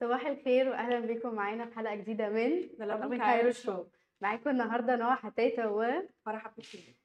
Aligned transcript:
صباح 0.00 0.26
الخير 0.26 0.68
واهلا 0.68 1.00
بيكم 1.00 1.34
معانا 1.34 1.66
في 1.66 1.74
حلقة 1.74 1.94
جديدة 1.94 2.28
من 2.28 2.68
In 2.78 3.18
Cairo 3.18 3.50
Show 3.50 3.84
معاكم 4.20 4.50
النهارده 4.50 4.96
نهى 4.96 5.14
حتاته 5.14 5.70
و 5.70 5.86
فرح 6.26 6.48
بكتير. 6.48 6.96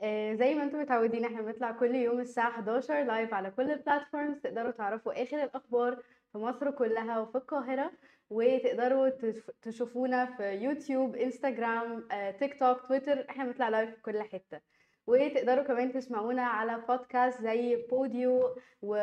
آه، 0.00 0.34
زي 0.34 0.54
ما 0.54 0.62
أنتم 0.62 0.80
متعودين 0.80 1.24
إحنا 1.24 1.42
بنطلع 1.42 1.72
كل 1.72 1.94
يوم 1.94 2.20
الساعة 2.20 2.48
11 2.50 3.02
live 3.04 3.34
على 3.34 3.50
كل 3.50 3.70
ال 3.70 3.77
platforms 3.77 4.38
تقدروا 4.40 4.70
تعرفوا 4.70 5.22
آخر 5.22 5.42
الأخبار 5.44 6.02
في 6.32 6.38
مصر 6.38 6.70
كلها 6.70 7.18
وفي 7.18 7.38
القاهرة 7.38 7.92
وتقدروا 8.30 9.08
تشوفونا 9.62 10.26
في 10.36 10.50
يوتيوب 10.52 11.16
انستغرام 11.16 12.08
آه، 12.12 12.30
تيك 12.30 12.58
توك 12.60 12.80
تويتر. 12.88 13.26
إحنا 13.30 13.44
بنطلع 13.44 13.68
live 13.68 13.90
في 13.94 14.02
كل 14.02 14.22
حتة. 14.22 14.60
وتقدروا 15.06 15.64
كمان 15.64 15.92
تسمعونا 15.92 16.42
على 16.42 16.82
بودكاست 16.88 17.42
زي 17.42 17.86
بوديو 17.90 18.56
و... 18.82 18.96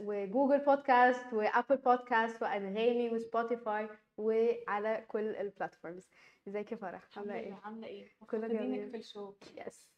وGoogle 0.00 0.58
Podcasts 0.64 1.32
و 1.32 1.39
Apple 1.39 1.76
Podcasts 1.76 2.42
وأنغامي 2.42 3.10
وسبوتيفاي 3.10 3.88
وعلى 4.16 5.04
كل 5.08 5.36
ال 5.36 5.43
platforms 5.43 6.08
ازيك 6.48 6.72
يا 6.72 6.76
فرح؟ 6.76 7.02
عاملة 7.16 7.34
إيه؟ 7.34 7.54
عاملة 7.64 7.86
إيه؟ 7.86 8.08
كله 8.30 8.48
جميل. 8.48 8.90
في 8.90 8.96
الشو 8.96 9.34
yes 9.66 9.88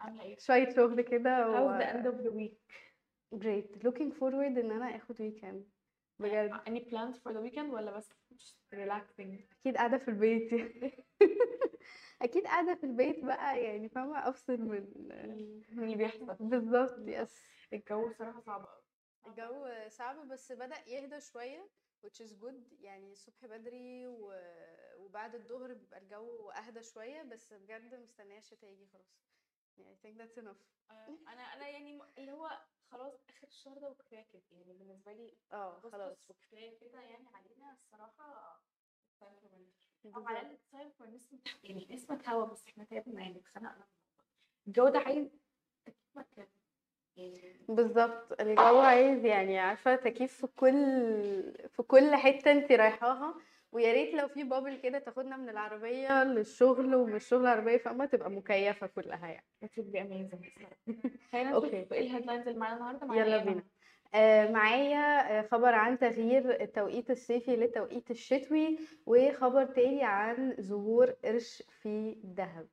عاملة 0.00 0.22
إيه؟ 0.22 0.36
شوية 0.38 0.68
شغل 0.74 1.00
كده 1.00 1.48
و... 1.50 1.78
the 1.78 1.84
end 1.84 2.06
of 2.06 2.24
the 2.26 2.30
week 2.32 2.58
great. 3.34 3.82
Looking 3.86 4.12
forward 4.20 4.58
إن 4.58 4.70
أنا 4.70 4.96
آخد 4.96 5.16
weekend. 5.16 5.75
بجد. 6.18 6.52
Any 6.68 6.80
plans 6.90 7.16
for 7.18 7.32
the 7.32 7.40
weekend 7.40 7.72
ولا 7.72 7.96
بس 7.96 8.12
just 8.34 8.74
relaxing? 8.74 9.42
أكيد 9.60 9.76
قاعدة 9.76 9.98
في 9.98 10.08
البيت 10.08 10.52
يعني. 10.52 11.06
أكيد 12.22 12.44
قاعدة 12.44 12.74
في 12.74 12.84
البيت 12.84 13.24
بقى 13.24 13.62
يعني 13.62 13.88
فاهمة؟ 13.88 14.28
أفصل 14.28 14.60
من 14.60 14.86
من 15.70 15.84
اللي 15.84 15.96
بيحصل. 15.96 16.36
بالظبط 16.40 16.98
يس 17.08 17.42
الجو 17.72 18.08
بصراحه 18.08 18.40
صعب 18.40 18.64
قوي 18.66 18.82
الجو 19.26 19.88
صعب 19.88 20.28
بس 20.28 20.52
بدأ 20.52 20.76
يهدى 20.88 21.20
شوية 21.20 21.68
which 22.06 22.20
is 22.20 22.32
good. 22.32 22.82
يعني 22.82 23.12
الصبح 23.12 23.46
بدري 23.46 24.06
و... 24.06 24.32
وبعد 24.98 25.34
الظهر 25.34 25.74
بيبقى 25.74 25.98
الجو 25.98 26.50
أهدى 26.50 26.82
شوية 26.82 27.22
بس 27.22 27.52
بجد 27.52 27.94
مستنية 27.94 28.38
الشتا 28.38 28.66
يجي 28.66 28.86
خلاص. 28.86 29.35
يعني 29.78 29.96
I 29.96 30.06
think 30.06 30.18
that's 30.20 30.42
enough. 30.42 30.90
أنا 31.28 31.42
أنا 31.54 31.68
يعني 31.68 32.00
اللي 32.18 32.32
هو 32.32 32.50
خلاص 32.90 33.12
آخر 33.28 33.46
الشهر 33.48 33.78
ده 33.78 33.90
وكفاية 33.90 34.26
كده. 34.32 34.42
يعني 34.52 34.72
بالنسبة 34.72 35.12
لي 35.12 35.32
آه 35.52 35.80
خلاص. 35.80 36.16
وكفاية 36.30 36.78
كده 36.80 37.00
يعني 37.00 37.26
علينا 37.34 37.72
الصراحة 37.72 38.60
أو 39.22 39.28
على. 40.26 40.40
الأقل 40.40 40.56
يعني 41.64 41.86
نسمه 41.90 42.20
هوا 42.28 42.44
بس 42.44 42.66
إحنا 42.68 42.84
تعبنا 42.84 43.20
يعني 43.22 43.38
اتخنقنا 43.38 43.86
الجو 44.66 44.88
ده 44.88 44.98
عايز 44.98 45.26
تكييف 45.86 46.16
مكان 46.16 46.46
يعني 47.16 47.66
بالظبط. 47.68 48.40
الجو 48.40 48.78
عايز 48.80 49.24
يعني 49.24 49.58
عارفة 49.58 49.96
تكييف 49.96 50.32
في 50.40 50.46
كل 50.46 50.72
في 51.68 51.82
كل 51.82 52.14
حتة 52.16 52.52
انت 52.52 52.72
رايحاها. 52.72 53.34
ويا 53.72 53.92
ريت 53.92 54.14
لو 54.14 54.28
في 54.28 54.44
bubble 54.44 54.76
كده 54.76 54.98
تاخدنا 54.98 55.36
من 55.36 55.48
العربية 55.48 56.24
للشغل 56.24 56.94
ومن 56.94 57.16
الشغل 57.16 57.40
العربية 57.40 57.76
فاهمة؟ 57.76 58.04
تبقى 58.04 58.30
مكيفة 58.30 58.86
كلها 58.86 59.28
يعني. 59.28 59.46
Amazing. 59.64 60.34
الصراحة. 60.34 60.76
خلينا. 61.32 61.50
نشوف 61.50 61.92
إيه 61.92 62.00
ال 62.00 62.05
headlines 62.05 62.48
اللي 62.48 62.60
معانا 62.60 62.90
النهارده. 62.90 63.14
يلا 63.14 63.44
بينا؟ 63.44 63.64
آه، 64.14 64.50
معايا 64.50 65.38
آه، 65.38 65.42
خبر 65.42 65.74
عن 65.74 65.98
تغيير 65.98 66.62
التوقيت 66.62 67.10
الصيفي 67.10 67.56
للتوقيت 67.56 68.10
الشتوي 68.10 68.78
وخبر 69.06 69.64
تاني 69.64 70.04
عن 70.04 70.56
ظهور 70.60 71.10
قرش 71.10 71.62
في 71.82 72.20
دهب 72.24 72.68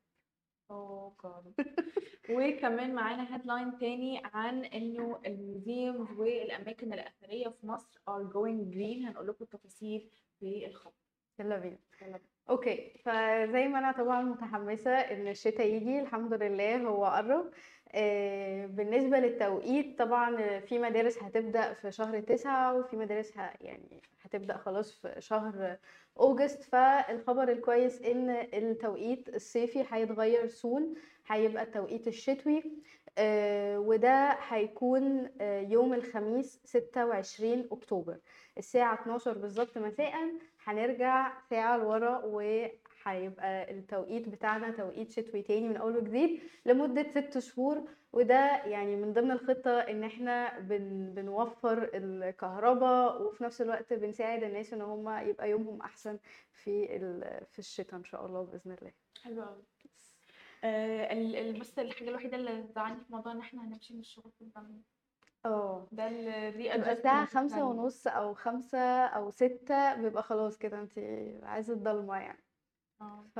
جاد 1.23 1.53
وكمان 2.29 2.95
معانا 2.95 3.35
headline 3.35 3.77
تاني 3.77 4.21
عن 4.25 4.65
إنه 4.65 5.21
ال 5.25 5.37
museums 5.37 6.19
والأماكن 6.19 6.93
الأثرية 6.93 7.49
في 7.49 7.67
مصر 7.67 7.99
are 8.09 8.23
going 8.33 8.73
green. 8.75 9.07
هنقول 9.07 9.27
لكم 9.27 9.43
التفاصيل 9.43 10.09
في 10.43 10.65
الخبر 10.67 10.93
يلا 11.39 11.57
بينا. 11.57 11.77
يلا 12.01 12.07
بينا. 12.17 12.19
okay. 12.49 13.01
فزي 13.05 13.67
ما 13.67 13.79
أنا 13.79 13.91
طبعا 13.91 14.21
متحمسة 14.21 14.91
إن 14.91 15.27
الشتاء 15.27 15.67
يجي 15.67 15.99
الحمد 15.99 16.33
لله 16.33 16.77
هو 16.77 17.05
قرب. 17.05 17.51
آه، 17.95 18.65
بالنسبة 18.65 19.19
للتوقيت 19.19 19.99
طبعا 19.99 20.59
في 20.59 20.79
مدارس 20.79 21.23
هتبدأ 21.23 21.73
في 21.73 21.91
شهر 21.91 22.19
تسعة 22.19 22.75
وفي 22.79 22.95
مدارس 22.97 23.37
ه... 23.37 23.53
يعني 23.61 24.01
هتبدأ 24.21 24.57
خلاص 24.57 24.91
في 25.01 25.15
شهر 25.21 25.77
أوجست. 26.19 26.63
فالخبر 26.63 27.49
الكويس 27.51 28.01
إن 28.01 28.29
التوقيت 28.29 29.29
الصيفي 29.35 29.85
هيتغير 29.89 30.47
سون 30.47 30.93
هيبقى 31.27 31.63
التوقيت 31.63 32.07
الشتوي. 32.07 32.63
وده 33.77 34.37
هيكون 34.47 35.29
آه، 35.41 35.61
يوم 35.61 35.93
الخميس 35.93 36.59
26 36.65 37.67
أكتوبر 37.71 38.17
الساعة 38.57 38.93
12 39.01 39.37
بالظبط 39.37 39.77
مساء. 39.77 40.13
هنرجع 40.63 41.41
ساعة 41.49 41.77
لورا 41.77 42.17
وهيبقى 42.25 43.71
التوقيت 43.71 44.29
بتاعنا 44.29 44.71
توقيت 44.71 45.11
شتوي 45.11 45.41
تاني 45.41 45.67
من 45.69 45.77
أول 45.77 45.97
وجديد 45.97 46.39
لمدة 46.65 47.09
ست 47.11 47.39
شهور. 47.39 47.83
وده 48.13 48.63
يعني 48.65 48.95
من 48.95 49.13
ضمن 49.13 49.31
الخطة 49.31 49.79
إن 49.79 50.03
إحنا 50.03 50.59
بن 50.59 51.13
بنوفر 51.13 51.89
الكهرباء 51.93 53.21
وفي 53.21 53.43
نفس 53.43 53.61
الوقت 53.61 53.93
بنساعد 53.93 54.43
الناس 54.43 54.73
إن 54.73 54.81
هم 54.81 55.09
يبقى 55.27 55.49
يومهم 55.49 55.81
أحسن 55.81 56.17
في 56.51 56.87
في 57.51 57.59
الشتاء 57.59 57.99
إن 57.99 58.03
شاء 58.03 58.25
الله 58.25 58.41
بإذن 58.41 58.71
الله. 58.71 58.91
حلو 59.23 59.41
قوي 59.43 59.63
آه 60.63 61.13
ال- 61.13 61.35
ال- 61.35 61.59
بس 61.59 61.79
الحاجة 61.79 62.09
الوحيدة 62.09 62.37
اللي 62.37 62.63
زعلني 62.75 62.99
في 63.03 63.13
موضوع 63.13 63.31
إن 63.31 63.39
إحنا 63.39 63.63
هنمشي 63.67 63.93
من 63.93 63.99
الشغل 63.99 64.31
في 64.31 64.41
الزمن 64.41 64.81
آه. 65.45 65.87
ده 65.91 66.07
الري 66.07 66.73
تبقى 66.73 66.91
الساعة 66.91 67.25
خمسة 67.25 67.65
ونص 67.65 68.07
أو 68.07 68.33
خمسة 68.33 69.05
أو 69.05 69.29
ستة 69.29 69.95
بيبقى 69.95 70.23
خلاص 70.23 70.57
كده 70.57 70.79
انت 70.81 70.99
عايزة 71.43 71.73
الضلمة 71.73 72.17
يعني. 72.17 72.43
ف 73.35 73.39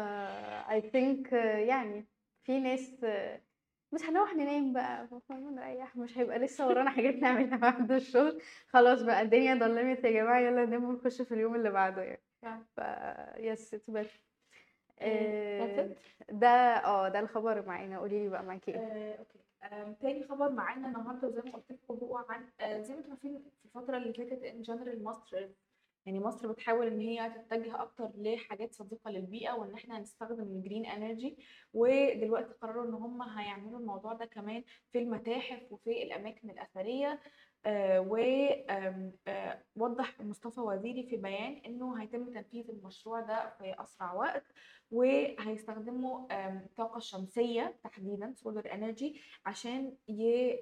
I 0.70 0.82
think 0.82 1.34
آه، 1.34 1.58
يعني 1.58 2.06
في 2.44 2.60
ناس 2.60 3.04
آه، 3.04 3.42
مش 3.94 4.02
هنروح 4.02 4.34
ننام 4.34 4.74
بقى 4.74 5.10
نريح. 5.32 5.96
مش 5.98 6.18
هيبقى 6.18 6.40
لسه 6.40 6.68
ورانا 6.68 6.90
حاجات 6.90 7.14
نعملها 7.16 7.58
بعد 7.72 7.92
الشغل. 7.92 8.42
خلاص 8.68 9.02
بقى 9.02 9.22
الدنيا 9.22 9.56
ضلمت 9.56 10.04
يا 10.04 10.12
جماعة 10.12 10.40
يلا 10.40 10.66
ننام 10.66 10.84
ونخش 10.84 11.22
في 11.22 11.34
اليوم 11.34 11.56
اللي 11.56 11.70
بعده 11.72 12.02
يعني. 12.04 12.24
فعلا. 12.42 12.66
ف 12.76 12.80
yes 13.40 13.74
it's 13.74 13.92
better 13.92 14.08
that's 14.18 14.33
آه، 15.00 15.96
ده 16.30 16.48
آه 16.86 17.09
ده 17.09 17.20
الخبر 17.20 17.66
معانا. 17.66 18.00
قولي 18.00 18.24
لي 18.24 18.30
بقى 18.30 18.44
معاكي 18.44 18.72
إيه؟ 18.72 18.78
آه، 18.78 19.16
okay. 19.20 19.40
تاني 20.02 20.24
خبر 20.24 20.50
معانا 20.52 20.88
النهارده 20.88 21.28
وزي 21.28 21.42
ما 21.42 21.52
قلت 21.52 21.72
لكم 21.72 21.94
هو 21.94 22.18
عن 22.18 22.50
آه، 22.59 22.81
زي 22.81 22.94
ما 22.94 23.00
أنتم 23.00 23.12
عارفين 23.12 23.44
في 23.59 23.66
الفترة 23.66 23.98
اللي 23.98 24.14
فاتت 24.14 24.44
in 24.44 24.62
general 24.62 25.04
مصر 25.04 25.48
يعني 26.06 26.20
مصر 26.20 26.52
بتحاول 26.52 26.88
إن 26.88 27.00
هي 27.00 27.30
تتجه 27.30 27.81
أكتر 27.81 28.12
لحاجات 28.16 28.74
صديقة 28.74 29.12
للبيئة 29.12 29.52
وإن 29.54 29.74
إحنا 29.74 30.00
نستخدم 30.00 30.44
ال 30.44 30.51
green 30.51 30.86
energy 30.86 31.38
ودلوقتي 31.74 32.54
قرروا 32.54 32.86
إن 32.86 32.94
هم 32.94 33.22
هيعملوا 33.22 33.80
الموضوع 33.80 34.14
ده 34.14 34.25
كمان 34.25 34.64
في 34.92 35.00
المتاحف 35.00 35.72
وفي 35.72 36.04
الأماكن 36.04 36.50
الأثرية. 36.50 37.20
ووضح 39.78 40.22
مصطفى 40.22 40.59
وزيري 40.62 41.03
في 41.09 41.18
بيان 41.18 41.62
إنه 41.66 42.01
هيتم 42.01 42.34
تنفيذ 42.34 42.69
المشروع 42.69 43.19
ده 43.22 43.50
في 43.57 43.75
أسرع 43.84 44.13
وقت 44.13 44.44
وهيستخدموا 44.91 46.34
آم، 46.47 46.68
طاقة 46.78 47.00
شمسية 47.00 47.75
تحديدا 47.84 48.34
solar 48.36 48.74
energy 48.74 49.22
عشان 49.46 49.96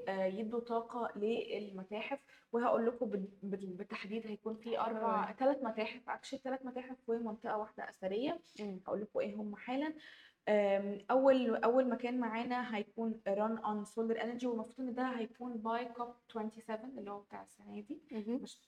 آه، 0.08 0.26
يدوا 0.26 0.60
طاقة 0.60 1.20
للمتاحف 1.20 2.20
وهقول 2.52 2.86
لكم 2.88 3.06
بال- 3.10 3.30
بال- 3.44 3.74
بالتحديد 3.74 4.28
هيكون 4.28 4.56
في 4.58 4.80
أربع. 4.80 5.32
ثلاث 5.34 5.64
متاحف 5.64 6.10
actually 6.10 6.40
ثلاث 6.44 6.66
متاحف 6.66 6.98
ومنطقة 7.08 7.58
واحدة 7.58 7.90
أثرية 7.90 8.40
مم. 8.60 8.80
هقول 8.88 9.02
لكم 9.02 9.20
إيه 9.20 9.36
هم 9.36 9.56
حالا 9.56 9.94
أول 11.12 11.56
أول 11.56 11.90
مكان 11.90 12.20
معانا 12.20 12.76
هيكون 12.78 13.22
run 13.28 13.58
on 13.58 13.86
solar 13.86 14.24
energy 14.24 14.48
والمفروض 14.48 14.88
إن 14.88 14.94
ده 14.94 15.04
هيكون 15.04 15.58
by 15.58 15.86
COP 15.86 16.14
27 16.28 16.98
اللي 17.00 17.12
هو 17.12 17.20
بتاع 17.20 17.42
السنة 17.44 17.80
دي. 17.80 18.02
مش 18.38 18.60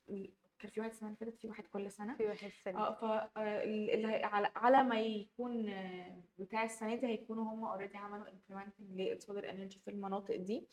كان 0.60 0.72
في 0.72 0.80
واحد 0.80 0.92
السنة 0.92 1.08
اللي 1.10 1.18
فاتت 1.20 1.38
في 1.38 1.48
واحد 1.48 1.68
كل 1.68 1.92
سنة. 1.92 2.16
في 2.16 2.26
واحد 2.28 2.50
سنة 2.64 2.80
آه 2.80 2.94
ف 2.94 3.04
آه، 3.38 4.26
على 4.26 4.52
على 4.56 4.84
ما 4.84 5.00
يكون 5.00 5.70
آه، 5.70 6.22
بتاع 6.38 6.64
السنة 6.64 6.96
دي 6.96 7.08
هيكونوا 7.08 7.44
هم 7.44 7.66
already 7.66 7.98
عملوا 7.98 8.26
implementing 8.26 8.84
لل 8.96 9.11
solar 9.11 9.50
energy 9.50 9.80
في 9.80 9.92
المناطق 9.92 10.36
دي. 10.36 10.68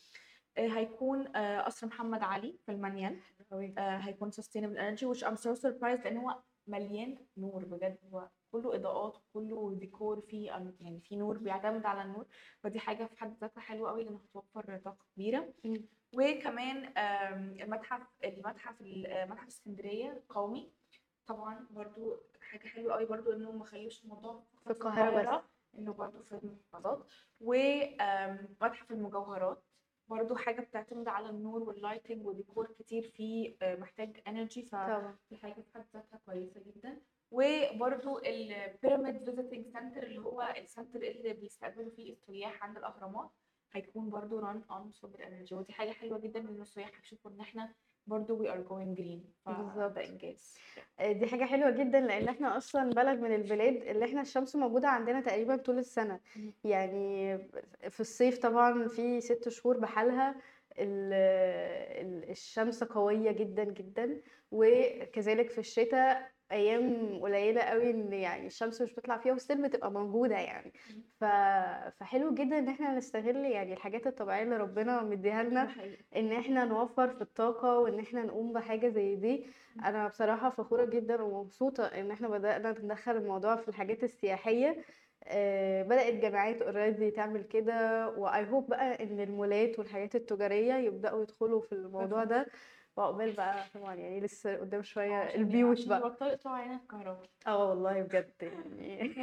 آه، 0.57 0.67
هيكون 0.67 1.27
قصر 1.65 1.87
محمد 1.87 2.23
علي 2.23 2.57
في 2.65 2.71
المنيل. 2.71 3.19
هيكون 3.77 4.31
sustainable 4.31 4.77
energy 4.77 5.05
which 5.13 5.23
I'm 5.27 5.35
so 5.37 5.55
surprised 5.61 6.03
لأن 6.05 6.17
هو 6.17 6.35
مليان 6.67 7.17
نور 7.37 7.65
بجد. 7.65 7.97
هو 8.13 8.29
كله 8.51 8.75
إضاءات 8.75 9.17
كله 9.33 9.73
ديكور 9.79 10.21
فيه 10.21 10.47
يعني 10.79 10.99
في 11.01 11.15
نور 11.15 11.37
بيعتمد 11.37 11.85
على 11.85 12.01
النور 12.01 12.25
فدي 12.63 12.79
حاجة 12.79 13.05
في 13.05 13.19
حد 13.19 13.37
ذاتها 13.41 13.61
حلوة 13.61 13.89
قوي 13.89 14.03
لانها 14.03 14.21
هتوفر 14.31 14.77
طاقة 14.85 15.05
كبيرة. 15.15 15.53
وكمان 16.13 16.93
المتحف 17.61 18.07
المتحف 18.23 18.81
ال- 18.81 19.29
متحف 19.29 19.47
اسكندرية 19.47 20.11
القومي 20.11 20.71
طبعا 21.27 21.67
برضو 21.71 22.17
حاجة 22.41 22.67
حلوة 22.67 22.93
قوي 22.93 23.05
برضو 23.05 23.31
انهم 23.31 23.59
ما 23.59 23.65
خلوش 23.65 24.03
الموضوع 24.03 24.43
في 24.63 24.69
القاهرة 24.71 25.37
بس. 25.37 25.43
إنه 25.79 25.93
برضه 25.93 26.21
في 26.21 26.31
المحافظات 26.43 27.05
ومتحف 27.41 28.91
المجوهرات 28.91 29.63
برضه 30.07 30.35
حاجة 30.35 30.61
بتعتمد 30.61 31.07
على 31.07 31.29
النور 31.29 31.63
وال 31.63 31.75
lighting 31.75 32.25
وديكور 32.25 32.67
كتير 32.79 33.03
فيه 33.15 33.55
آه، 33.61 33.75
محتاج 33.75 34.21
energy 34.27 34.63
فدي 34.63 35.37
حاجة 35.41 35.53
في 35.53 35.73
حد 35.75 35.85
ذاتها 35.93 36.19
كويسة 36.25 36.59
جدا 36.61 37.01
وبرضه 37.31 38.21
ال 38.25 38.36
pyramid 38.36 39.17
visiting 39.17 39.65
center 39.67 40.03
اللي 40.03 40.19
هو 40.19 40.53
ال 40.57 40.63
center 40.63 41.01
اللي 41.01 41.33
بيستقبلوا 41.33 41.89
فيه 41.95 42.11
السياح 42.13 42.63
عند 42.63 42.77
الأهرامات 42.77 43.29
هيكون 43.73 44.09
برضه 44.09 44.39
run 44.39 44.61
on 44.71 44.91
solar 44.91 45.27
energy 45.27 45.55
ودي 45.55 45.73
حاجة 45.73 45.91
حلوة 45.91 46.19
جدا 46.19 46.39
إن 46.39 46.61
السياح 46.61 46.91
هيشوفوا 46.99 47.31
إن 47.31 47.39
إحنا 47.39 47.73
برضه 48.07 48.43
we 48.43 48.47
are 48.47 48.69
going 48.69 48.99
green 49.01 49.49
بالظبط. 49.57 49.97
انجاز 49.97 50.57
آه، 50.99 51.11
دي 51.11 51.27
حاجة 51.27 51.45
حلوة 51.45 51.69
جدا 51.71 51.99
لأن 52.01 52.27
إحنا 52.27 52.57
أصلا 52.57 52.89
بلد 52.89 53.19
من 53.19 53.35
البلاد 53.35 53.75
اللي 53.83 54.05
إحنا 54.05 54.21
الشمس 54.21 54.55
موجودة 54.55 54.87
عندنا 54.87 55.21
تقريبا 55.21 55.55
طول 55.55 55.77
السنة 55.79 56.19
مم. 56.35 56.53
يعني 56.63 57.37
في 57.89 57.99
الصيف 57.99 58.37
طبعا 58.37 58.87
في 58.87 59.21
ست 59.21 59.49
شهور 59.49 59.77
بحالها 59.77 60.35
ال- 60.79 61.13
ال- 62.07 62.29
الشمس 62.29 62.83
قوية 62.83 63.31
جدا 63.31 63.63
جدا 63.63 64.21
وكذلك 64.51 65.49
في 65.49 65.57
الشتاء 65.59 66.31
أيام 66.51 67.19
قليلة 67.21 67.61
قوي 67.61 67.89
إن 67.91 68.13
يعني 68.13 68.47
الشمس 68.47 68.81
مش 68.81 68.93
بتطلع 68.93 69.17
فيها 69.17 69.33
و 69.33 69.38
still 69.38 69.61
بتبقى 69.61 69.91
موجودة 69.91 70.35
يعني. 70.35 70.73
ف... 71.19 71.23
فحلو 71.99 72.33
جدا 72.33 72.59
إن 72.59 72.67
إحنا 72.69 72.95
نستغل 72.95 73.35
يعني 73.45 73.73
الحاجات 73.73 74.07
الطبيعية 74.07 74.43
اللي 74.43 74.57
ربنا 74.57 75.03
مديها 75.03 75.43
لنا 75.43 75.69
إن 76.15 76.31
إحنا 76.31 76.65
نوفر 76.65 77.09
في 77.09 77.21
الطاقة 77.21 77.79
وإن 77.79 77.99
إحنا 77.99 78.23
نقوم 78.23 78.53
بحاجة 78.53 78.87
زي 78.89 79.15
دي. 79.15 79.45
أنا 79.85 80.07
بصراحة 80.07 80.49
فخورة 80.49 80.85
جدا 80.85 81.21
ومبسوطة 81.21 81.85
إن 81.85 82.11
إحنا 82.11 82.27
بدأنا 82.27 82.71
ندخل 82.71 83.11
الموضوع 83.17 83.55
في 83.55 83.67
الحاجات 83.67 84.03
السياحية. 84.03 84.83
آه، 85.23 85.83
بدأت 85.83 86.13
جامعات 86.13 86.61
already 86.61 87.11
تعمل 87.11 87.43
كده 87.43 88.09
و 88.09 88.45
I 88.49 88.53
hope 88.53 88.69
بقى 88.69 89.03
إن 89.03 89.19
المولات 89.19 89.79
والحاجات 89.79 90.15
التجارية 90.15 90.73
يبدأوا 90.73 91.21
يدخلوا 91.23 91.61
في 91.61 91.71
الموضوع 91.71 92.23
ده. 92.23 92.47
وعقبال 92.97 93.31
بقى 93.31 93.63
طبعا 93.73 93.95
يعني 93.95 94.19
لسه 94.19 94.55
قدام 94.57 94.83
شوية 94.83 95.15
عشان 95.15 95.39
البيوت 95.39 95.87
بقى. 95.87 95.99
يقطعوا 95.99 96.55
علينا 96.55 96.75
الكهرباء 96.75 97.29
آه 97.47 97.69
والله 97.69 98.01
بجد 98.01 98.31
يعني 98.41 99.13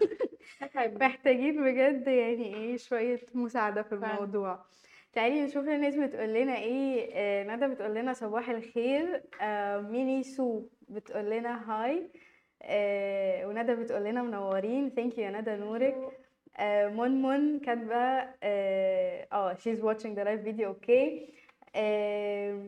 تعب 0.74 1.02
محتاجين 1.02 1.64
بجد 1.64 2.06
يعني 2.08 2.54
إيه 2.54 2.76
شوية 2.76 3.20
مساعدة 3.34 3.82
في. 3.82 3.92
الموضوع. 3.94 4.64
تعالي 5.12 5.42
نشوف 5.42 5.68
الناس 5.68 5.94
بتقول 5.96 6.28
لنا 6.34 6.56
إيه 6.56 7.10
آه 7.14 7.44
ندى 7.56 7.66
بتقول 7.74 7.94
لنا 7.94 8.12
صباح 8.12 8.48
الخير 8.50 9.22
آه 9.40 9.80
ميني 9.80 10.22
سو 10.22 10.62
بتقول 10.88 11.30
لنا 11.30 11.70
hi 11.72 12.10
آه 12.62 13.46
وندى 13.46 13.74
بتقول 13.74 14.04
لنا 14.04 14.22
منورين. 14.22 14.90
thank 14.90 15.18
you 15.18 15.24
يا 15.24 15.30
ندى 15.40 15.56
نورك. 15.56 15.96
آه 16.56 16.88
مون 16.88 17.10
مون 17.22 17.60
كاتبة 17.60 18.28
آه 18.42 19.54
she's 19.54 19.78
watching 19.82 20.14
the 20.16 20.24
live 20.24 20.44
video. 20.56 20.64
okay 20.66 21.34
آه 21.76 22.67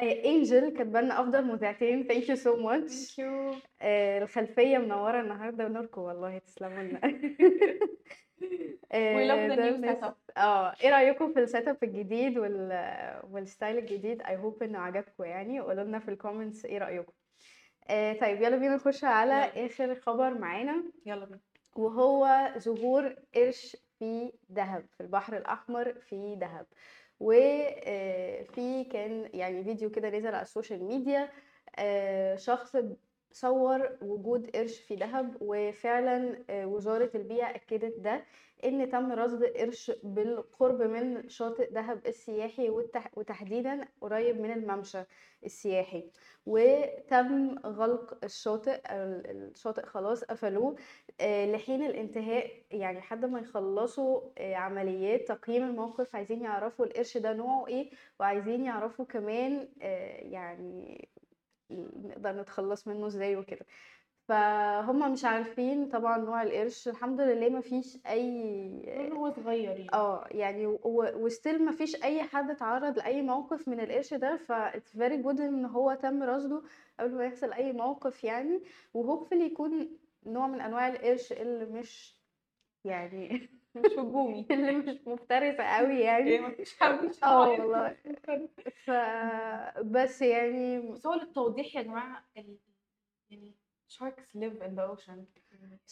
انجل 0.00 0.68
كاتبه 0.76 1.00
لنا 1.00 1.20
أفضل 1.20 1.44
مذيعتين. 1.44 2.04
thank 2.04 2.28
you 2.28 2.36
so 2.36 2.56
much 2.56 3.20
آه، 3.82 4.22
الخلفية 4.22 4.78
منورة 4.78 5.20
النهاردة 5.20 5.68
نوركم 5.68 6.00
والله 6.00 6.38
تسلموا 6.38 6.82
لنا. 6.82 7.00
setup. 9.94 10.14
آه 10.36 10.74
إيه 10.82 10.90
رأيكم 10.90 11.32
في 11.32 11.40
ال 11.40 11.68
setup 11.68 11.76
الجديد 11.82 12.38
وال 12.38 12.72
وال 13.30 13.44
style 13.44 13.78
الجديد؟ 13.78 14.22
I 14.22 14.36
hope 14.36 14.62
إنه 14.62 14.78
عجبكم 14.78 15.24
يعني. 15.24 15.60
وقولوا 15.60 15.84
لنا 15.84 15.98
في 15.98 16.08
ال 16.10 16.16
comments 16.16 16.64
إيه 16.64 16.78
رأيكم. 16.78 17.12
آه 17.88 18.12
طيب 18.12 18.42
يلا 18.42 18.56
بينا 18.56 18.74
نخش 18.76 19.04
على 19.04 19.34
يلا. 19.34 19.66
آخر 19.66 19.94
خبر 19.94 20.34
معانا. 20.34 20.84
يلا 21.06 21.24
بينا. 21.24 21.40
وهو 21.76 22.48
ظهور 22.58 23.16
قرش 23.34 23.76
في 23.98 24.32
دهب 24.48 24.86
في 24.96 25.00
البحر 25.02 25.36
الأحمر 25.36 25.94
في 25.94 26.36
دهب. 26.36 26.66
وفي 27.20 28.84
كان 28.92 29.30
يعني 29.34 29.64
فيديو 29.64 29.90
كده 29.90 30.10
نزل 30.10 30.28
على 30.34 30.42
ال 30.42 30.48
social 30.48 30.84
media 30.84 31.32
آه، 31.78 32.36
شخص 32.36 32.76
صور 33.32 33.98
وجود 34.02 34.50
قرش 34.56 34.80
في 34.80 34.96
دهب 34.96 35.36
وفعلا 35.40 36.44
آه، 36.50 36.66
وزارة 36.66 37.10
البيئة 37.14 37.46
أكدت 37.56 37.94
ده. 38.00 38.26
إن 38.64 38.88
تم 38.90 39.12
رصد 39.12 39.44
قرش 39.44 39.92
بالقرب 40.04 40.82
من 40.82 41.28
شاطئ 41.28 41.72
دهب 41.72 42.06
السياحي 42.06 42.70
وتحديدا 43.16 43.88
قريب 44.00 44.40
من 44.40 44.50
الممشى 44.52 44.98
السياحي. 45.44 46.10
وتم 46.46 47.58
غلق 47.58 48.18
الشاطئ 48.24 48.80
ال- 48.90 49.26
الشاطئ 49.50 49.86
خلاص 49.86 50.24
قفلوه 50.24 50.76
آه، 51.20 51.46
لحين 51.52 51.82
الانتهاء 51.82 52.50
يعني 52.70 52.98
لحد 52.98 53.24
ما 53.24 53.40
يخلصوا 53.40 54.20
آه، 54.38 54.54
عمليات 54.54 55.28
تقييم 55.28 55.62
الموقف. 55.62 56.16
عايزين 56.16 56.42
يعرفوا 56.42 56.84
القرش 56.86 57.16
ده 57.16 57.32
نوعه 57.32 57.66
إيه 57.68 57.90
وعايزين 58.20 58.64
يعرفوا 58.64 59.04
كمان 59.04 59.68
آه، 59.82 60.16
يعني 60.20 61.08
نقدر 61.70 62.32
نتخلص 62.40 62.88
منه 62.88 63.06
إزاي 63.06 63.36
وكده. 63.36 63.66
فهم 64.30 65.12
مش 65.12 65.24
عارفين 65.24 65.88
طبعا 65.88 66.18
نوع 66.18 66.42
القرش 66.42 66.88
الحمد 66.88 67.20
لله 67.20 67.48
ما 67.48 67.60
فيش 67.60 67.98
أي 68.06 69.10
هو 69.12 69.30
صغير 69.30 69.70
يعني. 69.70 69.88
آه 69.94 70.26
يعني 70.30 70.66
وستيل 71.14 71.64
ما 71.64 71.72
فيش 71.72 72.04
أي 72.04 72.22
حد 72.22 72.50
اتعرض 72.50 72.98
لأي 72.98 73.22
موقف 73.22 73.68
من 73.68 73.80
القرش 73.80 74.14
ده 74.14 74.36
ف 74.36 74.52
it's 74.52 74.96
very 74.98 75.24
good 75.24 75.40
إن 75.40 75.64
هو 75.64 75.94
تم 75.94 76.22
رصده 76.22 76.62
قبل 77.00 77.14
ما 77.14 77.24
يحصل 77.24 77.52
أي 77.52 77.72
موقف 77.72 78.24
يعني 78.24 78.62
وهوبفلي 78.94 79.44
يكون 79.44 79.98
نوع 80.26 80.46
من 80.46 80.60
أنواع 80.60 80.88
القرش 80.88 81.32
اللي 81.32 81.66
مش 81.66 82.20
يعني 82.84 83.48
مش 83.74 83.92
هجومي. 83.92 84.46
اللي 84.50 84.72
مش 84.72 85.00
مفترسة 85.06 85.64
قوي 85.64 86.00
يعني. 86.00 86.30
يعني 86.30 86.46
مفيش 86.46 86.76
حد 86.80 87.10
آه. 87.24 87.48
والله. 87.48 87.96
ف 88.84 88.90
بس 89.80 90.22
يعني 90.22 90.80
بس 90.80 91.06
هو 91.06 91.14
للتوضيح 91.14 91.76
يا 91.76 91.82
جماعة 91.82 92.24
ال... 92.36 92.58
يعني 93.30 93.54
sharks 93.98 94.28
live 94.34 94.56
in 94.66 94.72
the 94.78 94.84
ocean. 94.92 95.18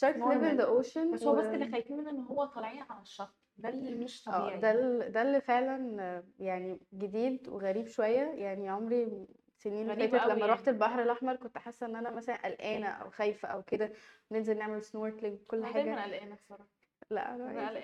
Sharks 0.00 0.20
live 0.30 0.42
in 0.50 0.56
the 0.56 0.66
normal. 0.66 0.84
ocean 0.84 1.12
بس 1.14 1.22
هو 1.22 1.34
بس 1.36 1.46
اللي 1.46 1.70
خايفين 1.72 1.96
منه 1.96 2.10
إن 2.10 2.20
هو 2.20 2.44
طالعين 2.44 2.82
على 2.82 3.02
الشط. 3.02 3.34
ده 3.56 3.68
اللي 3.68 4.04
مش 4.04 4.28
آه 4.28 4.32
طبيعي. 4.38 4.60
ده 4.60 4.70
ال- 4.70 5.12
ده 5.12 5.22
اللي 5.22 5.40
فعلا 5.40 6.24
يعني 6.38 6.80
جديد 6.94 7.48
وغريب 7.48 7.86
شوية. 7.86 8.20
يعني 8.22 8.68
عمري 8.68 9.26
السنين 9.48 9.90
اللي 9.90 10.08
فاتت 10.08 10.24
لما 10.24 10.38
يعني. 10.40 10.52
رحت 10.52 10.68
البحر 10.68 11.02
الأحمر 11.02 11.36
كنت 11.36 11.58
حاسة 11.58 11.86
إن 11.86 11.96
أنا 11.96 12.10
مثلا 12.10 12.36
قلقانة 12.46 12.86
أو 12.88 13.10
خايفة 13.10 13.48
أو 13.48 13.62
كده. 13.62 13.92
ننزل 14.32 14.58
نعمل 14.58 14.82
snorkeling 14.82 15.38
كل 15.46 15.56
أنا 15.64 15.72
دايما 15.72 16.00
حاجة. 16.00 16.12
قلقانة 16.14 16.34
بصراحة. 16.34 16.68
لا 17.10 17.34
أنا 17.34 17.80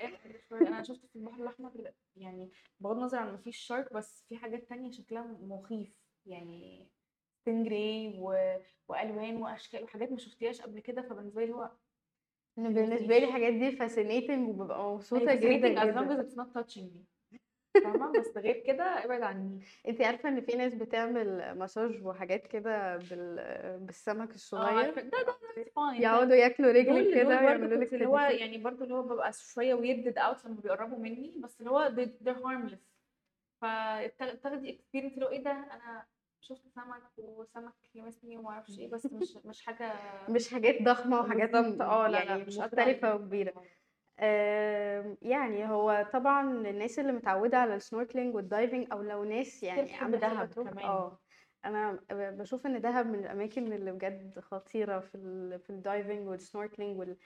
شوية. 0.49 0.69
أنا 0.69 0.82
شفت 0.82 1.06
في 1.06 1.16
البحر 1.16 1.43
الأحمر 1.43 1.90
يعني 2.16 2.50
بغض 2.81 2.96
النظر 2.96 3.19
عن 3.19 3.34
مفيش 3.34 3.56
sharks 3.56 3.93
بس 3.93 4.25
في 4.28 4.37
حاجات 4.37 4.68
تانية 4.68 4.90
شكلها 4.90 5.23
مخيف. 5.40 5.97
يعني 6.26 6.88
stingray 7.44 8.14
و... 8.18 8.56
وألوان 8.88 9.36
وأشكال 9.42 9.84
وحاجات 9.84 10.10
ما 10.12 10.18
شفتيهاش 10.18 10.60
قبل 10.60 10.80
كده 10.80 11.02
فبالنسبة 11.02 11.44
لي 11.44 11.52
هو 11.52 11.70
أنا 12.58 12.68
بالنسبة 12.68 13.18
لي 13.18 13.24
الحاجات 13.24 13.54
دي 13.54 13.76
fascinating 13.76 14.49
وببقى 14.48 14.94
مبسوطة 14.94 15.30
يعني 15.32 15.58
جدا 15.58 15.74
fascinating 15.74 15.94
as 15.94 15.96
long 15.96 16.04
جدا 16.04 16.22
as 16.22 16.26
it's 16.26 16.36
not 16.36 16.58
touching 16.58 16.84
me. 16.84 17.04
فاهمة؟ 17.84 18.12
بس 18.20 18.36
غير 18.36 18.62
كده 18.66 18.84
ابعد 18.84 19.22
عني. 19.22 19.60
انت 19.88 20.00
عارفة 20.00 20.28
إن 20.28 20.40
في 20.40 20.56
ناس 20.56 20.74
بتعمل 20.74 21.58
مساج 21.58 22.06
وحاجات 22.06 22.46
كده 22.46 22.96
بال... 22.96 23.36
بالسمك 23.80 24.30
آه 24.30 24.34
الصغير؟ 24.34 24.94
ده 24.94 25.02
ده 25.02 25.36
يقعدوا 25.92 26.36
ياكلوا 26.36 26.72
رجلك 26.72 27.14
كده 27.14 27.28
ويعملوا 27.28 27.84
لك 27.84 27.94
اللي 27.94 28.06
هو. 28.06 28.18
يعني 28.18 28.58
برضه 28.58 28.84
اللي 28.84 28.94
هو 28.94 29.02
ببقى 29.02 29.32
شوية 29.32 29.74
weirded 29.74 30.16
out 30.16 30.46
لما 30.46 30.60
بيقربوا 30.62 30.98
مني 30.98 31.34
بس 31.38 31.60
اللي 31.60 31.70
هو 31.70 31.92
they're 32.24 32.38
harmless. 32.38 32.94
فتاخدي 33.60 34.78
experience 34.78 35.14
اللي 35.14 35.26
هو 35.26 35.30
إيه 35.30 35.44
ده؟ 35.44 35.50
أنا 35.50 36.06
شفت 36.44 36.68
سمك 36.68 37.02
وسمك 37.18 37.72
لمسني 37.94 38.36
وما 38.36 38.50
أعرفش 38.50 38.78
إيه 38.78 38.90
بس 38.90 39.06
مش 39.12 39.36
مش 39.44 39.66
حاجة 39.66 39.92
مش 40.30 40.52
حاجات 40.54 40.82
ضخمة 40.82 41.20
وحاجات 41.20 41.54
آه 41.54 42.08
لا 42.08 42.24
لا 42.24 42.24
يعني 42.24 42.44
مش. 42.44 42.58
وكبيرة 43.14 43.64
آم، 44.20 45.16
يعني 45.22 45.68
هو 45.68 46.10
طبعا 46.12 46.50
الناس 46.50 46.98
اللي 46.98 47.12
متعودة 47.12 47.58
على 47.58 47.74
ال 47.75 47.80
snorkeling 47.80 48.35
وال 48.35 48.48
diving 48.48 48.87
أو 48.92 49.02
لو 49.02 49.24
ناس 49.24 49.62
يعني 49.62 49.94
عامة 49.94 50.16
دهب 50.16 50.54
كمان. 50.54 50.84
آه 50.84 51.18
أنا 51.64 52.00
بشوف 52.10 52.66
إن 52.66 52.80
دهب 52.80 53.06
من 53.06 53.18
الأماكن 53.18 53.72
اللي 53.72 53.92
بجد 53.92 54.38
خطيرة 54.40 55.00
في 55.00 55.14
ال 55.14 55.60
في 55.60 55.70
ال 55.71 56.28
diving 56.28 56.99
وال 56.99 57.01
snorkeling 57.01 57.14
وال 57.14 57.16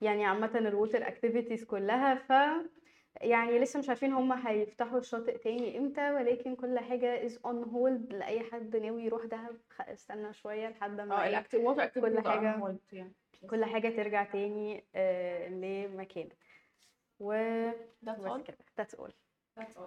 يعني 0.00 0.24
عامة 0.24 0.58
ال 0.58 0.66
water 0.66 1.08
activities 1.08 1.64
كلها 1.64 2.14
ف 2.14 2.32
يعني 3.20 3.58
لسه 3.58 3.78
مش 3.78 3.88
عارفين 3.88 4.12
هم 4.12 4.32
هيفتحوا 4.32 4.98
الشاطئ 4.98 5.38
تاني 5.38 5.78
إمتى 5.78 6.10
ولكن 6.12 6.56
كل 6.56 6.78
حاجة 6.78 7.28
is 7.28 7.32
on 7.32 7.64
hold 7.72 8.14
لأي 8.14 8.40
حد 8.40 8.76
ناوي 8.76 9.02
يروح 9.04 9.24
دهب. 9.24 9.56
خ- 9.70 9.80
استنى 9.88 10.32
شوية 10.32 10.68
لحد 10.68 11.00
ما 11.00 11.14
آه 11.24 11.28
ال 11.28 11.33
active 11.33 11.60
water 11.60 11.86
كل 11.86 12.00
حاجة- 12.22 12.28
يعني. 12.92 13.12
كل 13.50 13.64
حاجة 13.64 13.88
ترجع 13.88 14.24
تاني 14.24 14.84
آه، 14.94 15.48
لمكانها 15.48 16.36
و 17.20 17.32
that's 18.06 18.10
بس 18.10 18.42
كده. 18.42 18.56
That's 18.80 18.98
all. 19.00 19.12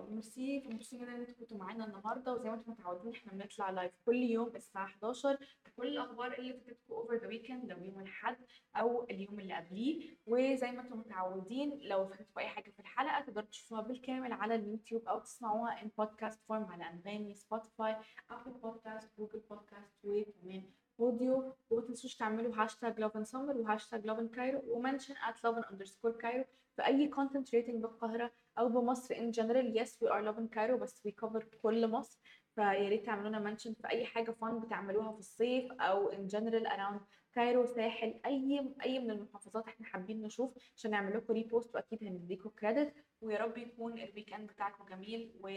merci 0.10 0.68
merci 0.68 0.98
جدا 0.98 1.12
ان 1.16 1.20
أنتوا 1.22 1.36
كنتوا 1.36 1.58
معانا 1.58 1.86
النهارده. 1.86 2.34
وزي 2.34 2.50
ما 2.50 2.56
أنتم 2.56 2.72
متعودين 2.72 3.14
إحنا 3.14 3.32
بنطلع 3.32 3.70
live 3.70 3.92
كل 4.06 4.16
يوم 4.16 4.56
الساعة 4.56 4.86
11 4.86 5.38
بكل 5.66 5.88
الأخبار 5.88 6.34
اللي 6.40 6.54
فاتتكم 6.54 6.94
over 6.94 7.16
the 7.16 7.28
weekend 7.28 7.66
لو 7.72 7.78
يوم 7.84 8.00
الأحد 8.00 8.38
أو 8.76 9.04
اليوم 9.04 9.40
اللي 9.40 9.54
قبليه. 9.54 10.18
وزي 10.26 10.72
ما 10.72 10.82
أنتم 10.82 11.00
متعودين 11.00 11.80
لو 11.82 12.08
فاتتكم 12.08 12.40
أي 12.40 12.48
حاجة 12.48 12.72
في 12.72 12.80
الحلقة 12.80 13.22
تقدروا 13.22 13.48
تشوفوها 13.48 13.82
بالكامل 13.82 14.34
على 14.34 14.56
اليوتيوب 14.56 15.08
أو 15.08 15.20
تسمعوها 15.20 15.82
in 15.82 15.92
podcast 15.98 16.44
form 16.48 16.66
على 16.66 16.84
أنغامي 16.90 17.34
Spotify 17.36 17.96
Apple 18.30 18.52
Podcast 18.52 19.18
Google 19.18 19.40
Podcast 19.40 19.96
وكمان 20.04 20.64
audio 21.00 21.54
وما 21.70 21.82
تنسوش 21.82 22.16
تعملوا 22.16 22.56
hashtag 22.56 23.00
Lovin 23.00 23.24
Summer 23.24 23.58
و 23.58 23.64
hashtag 23.64 24.06
Lovin 24.06 24.28
Cairo 24.28 24.62
و 24.68 24.74
mention 24.74 25.14
at 25.30 25.44
Lovin 25.44 25.62
underscore 25.72 26.12
Cairo 26.12 26.44
في 26.76 26.86
اي 26.86 27.08
content 27.08 27.56
related 27.56 27.82
بالقاهرة 27.82 28.32
أو 28.60 28.70
بمصر 28.70 29.16
in 29.16 29.32
general 29.32 29.78
yes 29.78 30.04
we 30.04 30.12
are 30.12 30.22
Lovin 30.22 30.48
Cairo 30.48 30.78
بس 30.78 31.06
we 31.06 31.12
cover 31.12 31.44
كل 31.64 31.88
مصر. 31.88 32.20
فيا 32.56 32.90
ريت 32.90 33.06
تعملوا 33.06 33.30
لنا 33.30 33.40
mention 33.40 33.74
في 33.74 33.90
أي 33.90 34.06
حاجة 34.06 34.32
fun 34.32 34.60
بتعملوها 34.60 35.12
في 35.12 35.20
الصيف 35.20 35.72
أو 35.72 36.10
in 36.10 36.28
general 36.28 36.68
around 36.68 37.02
Cairo 37.34 37.66
ساحل 37.66 38.20
أي 38.26 38.74
أي 38.84 39.00
من 39.00 39.12
المحافظات 39.12 39.68
إحنا 39.68 39.86
حابين 39.86 40.22
نشوف 40.22 40.54
عشان 40.76 40.92
نعمل 40.92 41.18
لكم 41.18 41.34
repost 41.34 41.76
وأكيد 41.76 42.04
هنديكم 42.04 42.50
credit 42.50 42.94
ويا 43.22 43.38
رب 43.38 43.58
يكون 43.58 43.94
ال 43.94 44.34
weekend 44.34 44.50
بتاعكم 44.52 44.86
جميل 44.90 45.32
و 45.42 45.48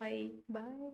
bye 0.00 0.42
bye 0.48 0.92